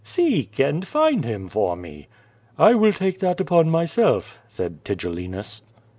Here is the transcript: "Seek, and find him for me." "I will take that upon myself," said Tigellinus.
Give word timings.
"Seek, 0.03 0.57
and 0.59 0.87
find 0.87 1.23
him 1.25 1.47
for 1.47 1.75
me." 1.75 2.07
"I 2.57 2.73
will 2.73 2.91
take 2.91 3.19
that 3.19 3.39
upon 3.39 3.69
myself," 3.69 4.39
said 4.47 4.83
Tigellinus. 4.83 5.61